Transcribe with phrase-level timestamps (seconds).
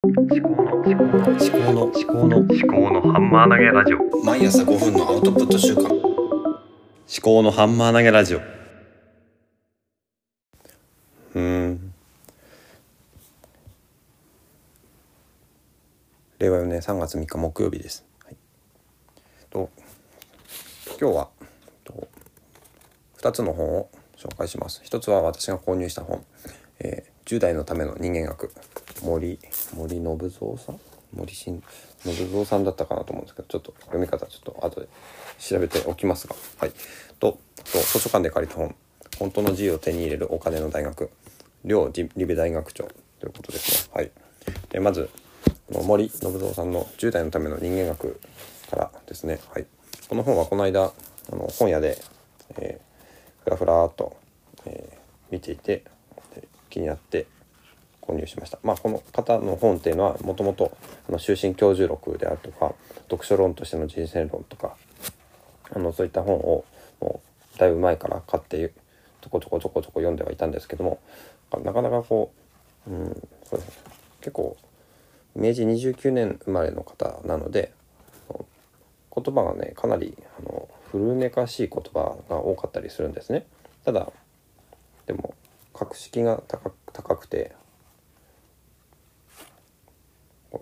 [0.00, 4.24] 思考の思考の思考の思考の思考のハンマー投げラジオ。
[4.24, 5.88] 毎朝5分のアウトプット週間。
[5.88, 5.92] 思
[7.20, 8.40] 考のハンマー投げラジオ。
[11.34, 11.92] うん。
[16.38, 18.06] 令和4年3月3日木曜日です。
[18.24, 18.36] はい、
[19.50, 19.68] と
[21.00, 21.28] 今日は
[21.82, 22.08] と
[23.20, 24.80] 2つの本を紹介します。
[24.84, 26.24] 一つは私が購入した本、
[26.78, 28.50] えー10代のための人間学。
[29.02, 29.38] 森
[29.74, 30.80] 森信蔵さん？
[31.14, 31.62] 森信
[32.04, 34.88] 信蔵さんだったかなと思うんですけどちょっと読み方ちょっと後で
[35.38, 36.36] 調べておきますが。
[36.58, 36.72] はい。
[37.18, 37.38] と
[37.72, 38.74] と図書館で借りた本
[39.18, 41.10] 「本当の自由を手に入れるお金の大学」
[41.64, 42.88] 両リベ大学長。
[43.20, 43.92] ということですね。
[43.94, 44.10] はい。
[44.70, 45.08] でまず
[45.70, 48.20] 森信蔵さんの10代のための人間学
[48.70, 49.40] からですね。
[49.50, 49.66] はい。
[50.08, 50.92] この本はこの間
[51.32, 51.98] あの本屋で、
[52.56, 52.88] えー
[53.44, 54.16] ふらふらっと、
[54.66, 54.98] えー
[55.30, 55.84] 見ていて
[56.70, 57.26] 気になって
[58.08, 58.58] 購入しました。
[58.62, 60.76] まあこの方の本っていうのはもともと
[61.18, 62.74] 終身教授録であるとか
[63.10, 64.76] 読書論としての人生論とか
[65.74, 66.64] あのそういった本を
[67.00, 67.20] も
[67.54, 68.72] うだいぶ前から買って
[69.20, 71.00] ちょこちょこちょこちょこ読んではいたんですけども
[71.62, 72.32] なかなかこ
[72.86, 74.56] う、うん、そうですね結構
[75.36, 77.72] 明治29年生まれの方なので
[79.14, 83.46] 言葉がねかなりあの古めかしい言葉が多かったりするんですね。
[83.84, 84.10] ただ
[85.06, 85.34] でも
[85.74, 86.42] 格式が
[86.92, 87.54] 高くて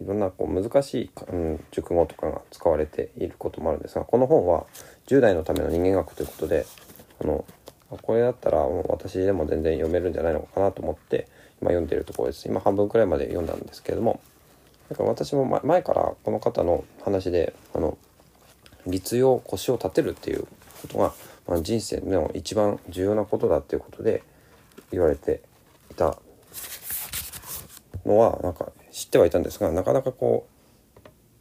[0.00, 4.66] いろんなこう難しい、うん、熟語とかが使われていることもあるんですがこの本は
[5.06, 6.66] 10代のための人間学ということで
[7.22, 7.44] あの
[8.02, 11.26] これだったらもう私でも全然読めるんじゃないのかなと思って
[11.60, 12.46] 今読んでいるところです。
[12.46, 14.20] 今半分くらいまで読んだんですけれども
[14.88, 17.98] なんか私も前前からこの方の話であの
[18.86, 20.46] 立用腰を立てるっていう
[20.82, 21.12] ことが、
[21.48, 24.22] まあ、人生の一番重要なことだっていうことで
[24.90, 25.42] 言われて
[25.90, 26.16] いた
[28.06, 30.46] のはなんか知ってはいたんですがなかなかこ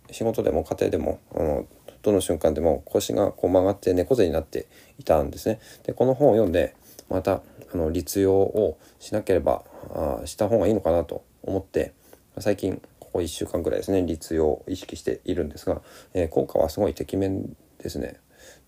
[0.10, 1.68] う仕事でも家庭でもあの
[2.02, 5.60] どの瞬間でも腰がこう曲がって猫背になっていたんですね。
[5.84, 6.74] でこの本を読んで
[7.10, 7.42] また
[7.74, 9.64] あの立用をしなければ
[9.94, 11.92] あした方がいいのかなと思って
[12.38, 15.82] 最近ここ1週間ぐらいですね立用を意識しているんですが、
[16.14, 18.22] えー効果はすごいてきめんですね。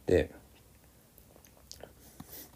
[0.06, 0.32] で、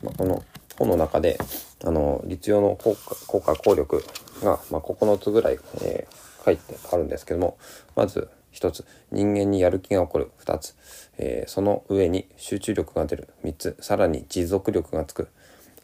[0.04, 0.44] まあ、この
[0.78, 1.40] 本の中で
[1.86, 4.04] あの立用の効果効果効力
[4.44, 7.58] が、まあ、9つぐらい、えー書いてあるんですけども
[7.96, 10.32] まず1つ人間にやる気が起こる。
[10.46, 10.76] 2つ、
[11.18, 13.28] えーその上に集中力が出る。
[13.44, 15.28] 3つさらに持続力がつく。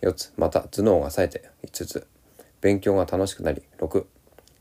[0.02, 1.50] 4つまた頭脳が冴えて。
[1.66, 2.08] 5つ
[2.62, 3.62] 勉強が楽しくなり。
[3.80, 4.06] 6、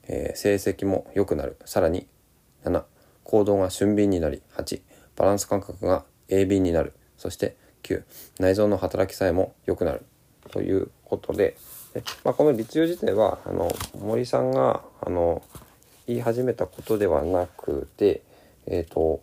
[0.09, 1.56] えー成績も良くなる。
[1.65, 2.09] さらに
[2.65, 2.82] 7
[3.25, 4.43] 行動が俊敏になり。
[4.56, 4.82] 8
[5.17, 6.93] バランス感覚が鋭敏になる。
[7.17, 8.03] そして9
[8.41, 10.03] 内臓の働きさえも良くなる。
[10.50, 11.56] ということで
[11.94, 15.43] で、まあ、この立用自体はあの森さんがあの
[16.10, 18.22] 言い始めたことではなくて
[18.66, 19.21] えっ、と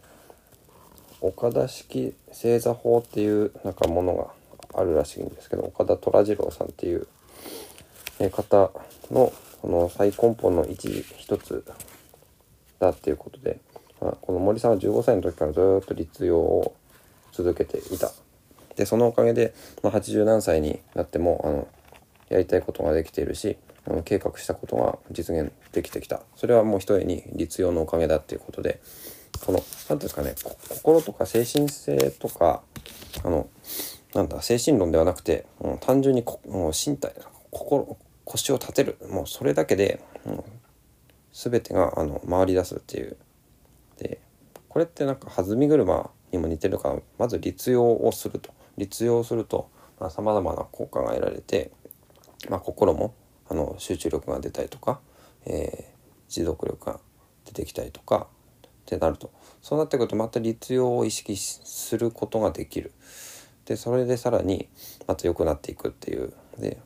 [1.21, 4.27] 岡田式星座法っていうなんかものが
[4.79, 7.07] あるらしいんですけど岡田虎次郎さんっていう
[8.19, 8.71] え方
[9.11, 11.65] のこの最根本の一一つ
[12.79, 13.59] だっていうことで、
[13.99, 16.75] まあこの森さんは15歳の時からずっと立用を
[17.31, 18.11] 続けていた。
[18.75, 21.67] でそのおかげで、まあ、80何歳になってもあの
[22.29, 23.57] やりたいことができているし
[23.89, 26.21] あの計画したことが実現できてきた。
[26.35, 28.81] それはもう一重に立用のおかげだっていうことで
[29.45, 30.35] この何ていうんですかね
[30.69, 32.61] 心とか精神性とか
[33.23, 33.47] あの
[34.13, 37.13] なんだ精神論ではなくて、うん単純にこもう身体
[37.51, 38.97] 心腰を立てる。
[39.09, 40.43] もうそれだけで、うん、
[41.31, 43.15] 全てがあの回り出すっていう。
[43.99, 44.19] で
[44.67, 48.51] これってなんか弾み車にも似てるからまず立用をすると。
[48.77, 49.69] 立用すると
[50.09, 51.71] さまざ、まな効果が得られて、
[52.49, 53.15] まあ、心も
[53.49, 54.99] あの集中力が出たりとか、
[55.45, 55.97] えー
[56.29, 56.99] 持続力が
[57.45, 58.27] 出てきたりとか
[58.67, 59.31] ってなると
[59.61, 62.91] そうなってくるとまた立用を意識することができる。
[63.65, 64.69] でそれでさらに
[65.07, 66.33] また良くなっていくっていう。
[66.57, 66.77] で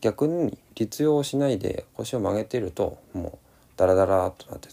[0.00, 4.68] 逆に立用をしないで腰を曲げてるともうダラダラとなって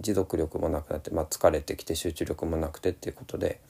[0.00, 3.60] 持続力もなくなって、まあ、疲れてきて集中力もなくてっていうことで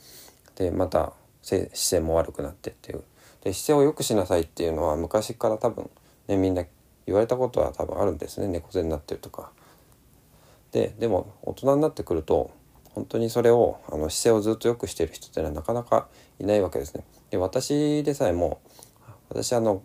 [0.57, 3.05] でまた姿勢も悪くなってっていう。
[3.45, 5.91] で姿勢を良くしなさいっていうのは昔から多分、
[6.29, 6.65] ね、みんな
[7.07, 9.53] 言われたことは多分あるんですね猫背になってるとか。
[10.73, 12.51] ででも大人になってくると
[12.95, 16.09] 本当にそれをあの姿勢をずっと良くしてる人っていうのはなかなか
[16.41, 17.05] いないわけですね。
[17.31, 18.61] で私でさえも
[19.29, 19.83] 私あの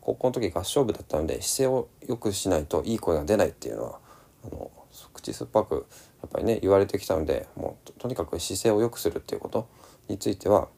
[0.00, 3.98] 高校の時合唱部だったので姿勢を良くしないといい声が出ないっていうのは
[4.44, 4.70] あの
[5.12, 5.86] 口酸っぱく
[6.22, 9.68] やっぱりね言われてきたのでもうととにかく姿勢を良くするっていうこと
[10.08, 10.68] については、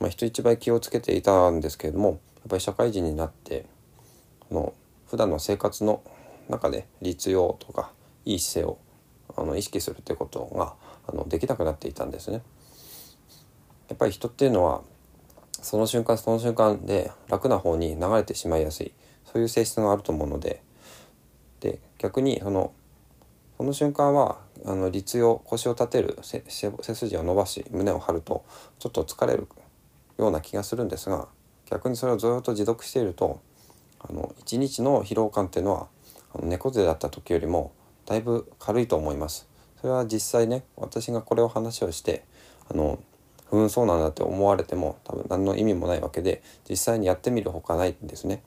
[0.00, 2.18] まあ、人一倍気をつけていたんですけれどもやっ
[2.48, 3.66] ぱり社会人になって
[4.50, 4.72] あの
[5.08, 6.02] 普段の生活の
[6.48, 7.92] 中で立用とか
[8.24, 8.78] いい姿勢を
[9.36, 10.74] あの意識するってことが
[11.06, 12.42] あのできなくなっていたんですね。
[13.88, 14.82] やっぱり人っていうのは
[15.62, 18.92] その瞬間その瞬間で楽な方に流れてしまいやすい
[19.24, 20.62] そういう性質があると思うので
[21.60, 22.72] で逆にその
[23.56, 28.44] その瞬間はあの立用腰を立てる背背筋を伸ばし胸を張ると
[28.78, 29.48] ちょっと疲れる
[30.20, 31.28] ような気がするんですが
[31.70, 33.40] 逆にそれをずっと持続していると
[33.98, 35.88] あの一日の疲労感っていうのは
[36.34, 37.72] あの猫背だった時よりも
[38.06, 39.48] だいぶ軽いと思います。
[39.80, 42.24] それは実際ね私がこれを話をして
[42.68, 43.02] あの
[43.48, 48.42] ふんそうなんだって思われても多分何の意味もないわけで実際にやってみるほかないんですね。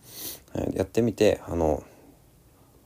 [0.73, 1.83] やってみてあの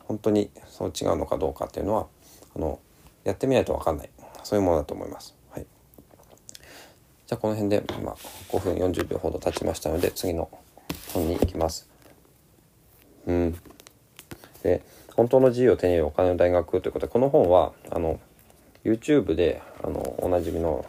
[0.05, 2.07] 本当にそう違うのかどうかっていうのは
[2.55, 2.79] あの
[3.23, 4.09] やってみないと分かんない
[4.43, 5.36] そういうものだと思います。
[7.27, 8.15] じゃあこの辺で、まあ、
[8.50, 10.50] 5分40秒ほど経ちましたので次の
[11.13, 11.89] 本に行きます。
[13.25, 13.57] うん、
[14.63, 14.81] で
[15.13, 18.21] 本当の自由を手に入れるお金の大学ということでこの本はあの
[18.85, 20.85] YouTube であのおなじみの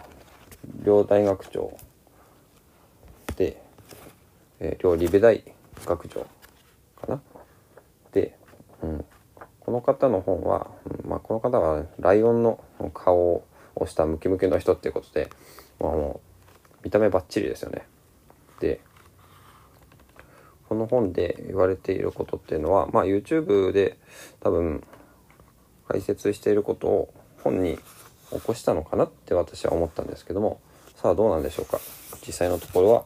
[0.85, 1.77] 両大学長
[3.35, 3.61] で、
[4.61, 5.43] えー、両リベ大
[5.85, 6.21] 学長
[7.01, 7.21] かな？
[8.13, 8.37] で、
[8.83, 9.05] うん、
[9.59, 10.71] この方の本は、
[11.03, 12.63] うんまあ、この方はライオンの
[12.95, 13.45] 顔
[13.75, 15.29] をしたムキムキの人っていうことで、
[15.81, 16.28] まあ、もう
[16.85, 17.87] 見た目バッチリですよね。
[18.61, 18.81] で
[20.69, 23.97] この本で言われていることっていうのは、まあ、YouTube で
[24.41, 24.85] 多分
[25.87, 27.79] 解説していることを本に
[28.31, 30.61] 起こしたのかなって私は思ったんですけども
[30.97, 31.81] さあどうなんでしょうか。
[32.27, 33.05] 実際のところは、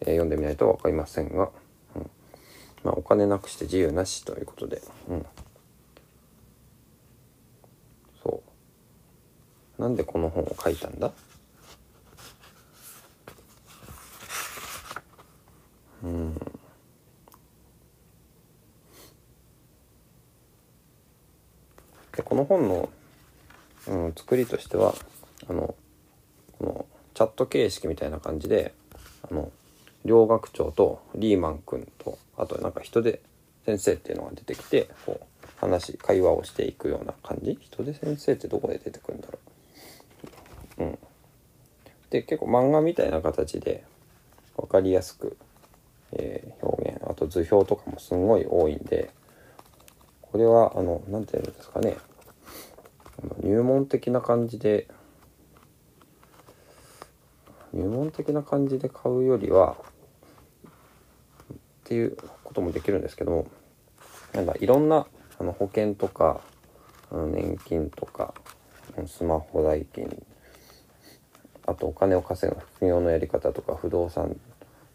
[0.00, 1.50] えー、読んでみないと分かりませんが、
[1.96, 2.10] うん。
[2.84, 5.26] まあ、お金なくして自由なしということで、うん、
[8.22, 8.42] そ
[9.78, 9.82] う。
[9.82, 11.10] なんでこの本を書いたんだ？
[16.02, 16.34] うん。
[22.16, 22.88] でこの本の、
[23.88, 24.94] うん、作りとしては
[25.48, 25.74] あの
[26.58, 28.74] このチャット形式みたいな感じで
[29.30, 29.50] あの
[30.04, 33.20] 両学長とリーマン君とあとなんか人で
[33.64, 37.56] 先生っていうのが出てきてこう話会話をしていくような感じ？
[37.60, 39.38] 人で先生ってどこで出てくるんだろ
[40.78, 40.82] う？
[40.82, 40.98] うん。
[42.10, 43.84] で結構漫画みたいな形で
[44.56, 45.36] 分かりやすく、
[46.14, 47.02] えー、表現。
[47.08, 49.10] あと図表とかもすんごい多いんで
[50.20, 51.96] これはあの何て言うんですかね。
[53.40, 54.88] 入門的な感じで
[57.72, 59.76] 入門的な感じで買うよりは
[61.52, 63.46] っていうこともできるんですけど
[64.32, 65.06] なんかいろんな
[65.38, 66.40] あの保険とか
[67.10, 68.34] 年金とか
[69.06, 70.24] スマホ代金
[71.66, 74.36] あとお金を稼ぐ副業のやり方とか不動産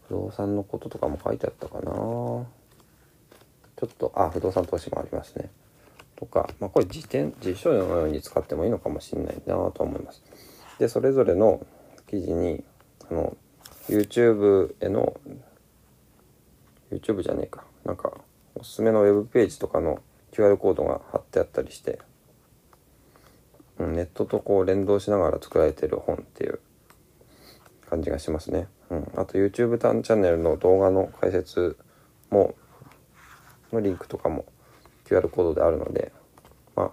[0.08, 1.90] 不動産のこととかも書いてあったかな。
[1.90, 2.46] ちょ
[3.84, 5.50] っとあ不動産投資もありますね。
[6.16, 10.22] とか、まあ、これ辞典辞書のように使ってもいいのかもしれないなと思います。
[10.78, 11.64] でそれぞれの
[12.08, 12.64] 記事に
[13.10, 13.36] あの
[13.88, 15.20] YouTube への
[16.90, 17.64] YouTube じゃねえか。
[17.84, 18.12] なんか
[18.54, 20.00] おすすめのウェブページとかの
[20.32, 22.00] QR コードが貼ってあったりして、
[23.78, 26.60] うん、ネットとこう連動しながら作られてる本っていう
[27.88, 28.66] 感じがしますね。
[28.90, 31.76] うん、あと YouTube チャンネルの動画の解説
[32.30, 32.54] も
[33.72, 34.46] のリンクとかも
[35.06, 36.12] QR コードであるので、
[36.74, 36.90] まあ、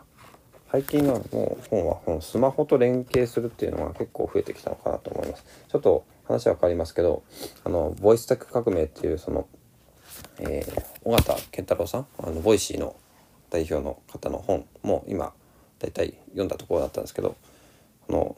[0.72, 5.46] 最近はもう本は本スマホと連携するっていうのが結構増えてきたのかなと思います。
[5.68, 7.24] ちょっと話は変わりますけど、
[7.64, 9.48] あの、ボイステック革命っていうその、
[10.40, 12.96] えー、緒方憲太郎さん、あの、 Voicy の
[13.50, 15.34] 代表の方の本も今、
[15.80, 17.36] だいたい読んだところだったんですけど、
[18.10, 18.36] あの、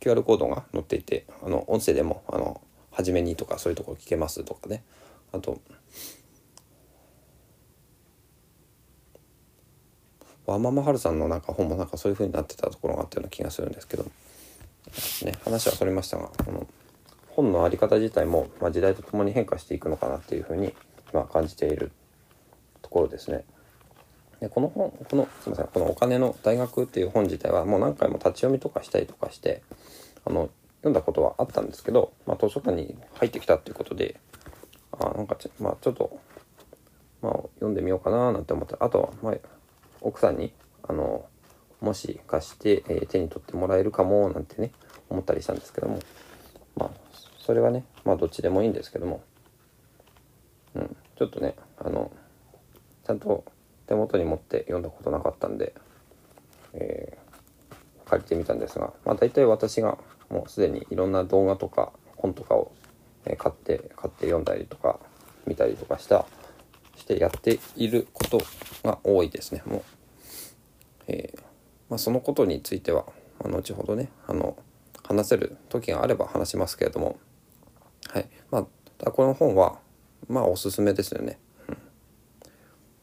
[0.00, 2.60] QR コードが載っていて、あの、音声でも、あの、
[3.00, 4.82] 初めにとかそういうところ聞けますとかね、
[5.32, 5.60] あと、
[10.46, 14.04] ワンママハルさんのなんか本もなんかそういう風になってたところがあったような気がするんですけど、
[15.24, 16.66] ね、話はそれましたがこの
[17.28, 20.74] 本の在り方自体も、まあ、時代とともに変化していくのかなっていう風に
[21.12, 21.92] 今感じている
[22.82, 23.44] ところですね。
[24.40, 29.62] でこの本このすみませんこの「お金の大学」っていう本自体はもう何回も立ち読みとかしたりとかして
[30.24, 30.48] あの
[30.80, 34.18] 読んだことはあったんですけど、まあ、図書館に入ってきたっていうことで
[34.92, 36.18] あなんかち,、まあ、ちょっと、
[37.22, 39.34] まあ、読んでみようかななんて思ってあとは、まあ、
[40.00, 41.24] 奥さんにあの
[41.80, 44.72] もし貸して、えー、手に取ってもらえるかもなんてね
[45.08, 45.98] 思ったりしたんですけども
[46.76, 46.90] まあ
[47.38, 49.22] それはねまあどっちでもいいんですけども、
[50.74, 52.10] うん、ちょっとねあの
[53.06, 53.44] ちゃんと
[53.86, 55.74] 手元に持って読んだことなかったんで、
[56.74, 59.98] えー、借りてみたんですが、まあ、大体私が
[60.30, 62.72] もうすでにいろんな動画とか本とかを
[63.36, 64.98] 買って買って読んだりとか
[65.46, 66.26] 見たりとかした
[66.96, 68.40] してやっていること
[68.84, 69.62] が多いですね。
[69.66, 69.82] もう、
[71.08, 71.40] えー
[71.88, 73.04] まあ、そのことについては、
[73.42, 74.56] まあ、後ほどねあの
[75.02, 77.18] 話せる時があれば話しますけれども
[78.08, 78.28] はい。
[78.50, 78.66] ま
[79.04, 79.78] あこの本は
[80.28, 81.78] まあおすすめですよね、うん、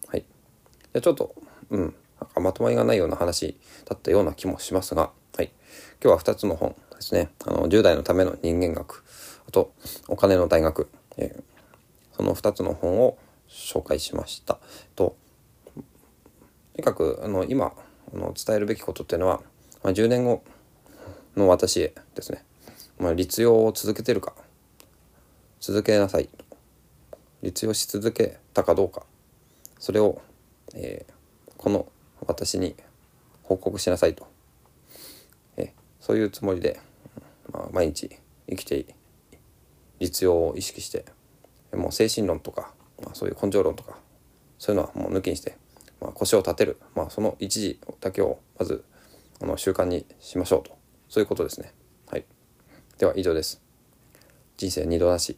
[0.07, 0.25] はい。
[0.93, 1.35] じゃちょっと
[1.69, 1.95] うん。
[2.19, 5.51] なんかまとまりがないような話だったような気もしますが、はい、
[6.03, 7.29] 今日は2つの本ですね。
[7.45, 9.03] あの10代のための人間学。
[9.47, 9.71] あと
[10.07, 11.43] お金の大学、えー、
[12.15, 14.59] その2つの本を紹介しました。
[14.95, 15.15] と
[15.75, 15.83] と
[16.77, 17.73] にかくあの今
[18.13, 19.41] あの伝えるべきことっていうのは、
[19.83, 20.43] まあ、10年後
[21.35, 22.43] の私へですね、
[22.99, 24.33] まあ、立用を続けてるか
[25.59, 26.29] 続けなさい
[27.41, 29.03] 立用し続けたかどうか。
[29.79, 30.21] それを、
[30.73, 31.87] えー、この
[32.25, 32.75] 私に
[33.43, 34.27] 報告しなさいと、
[36.07, 36.79] そういうつもりで、
[37.71, 38.09] 毎日
[38.49, 38.85] 生きて
[39.99, 41.05] 実用を意識して
[41.73, 42.73] もう精神論とか、
[43.03, 43.97] まあ、そういう根性論とか
[44.59, 45.57] そういうのはもう抜きにして、
[46.01, 48.83] まあ、腰を立てる、まあ、その一時だけをまず
[49.41, 50.77] あの習慣にしましょうと
[51.09, 51.73] そういうことですね。
[52.09, 52.25] はい、
[52.97, 53.61] では以上です。
[54.57, 55.37] 人生二度なし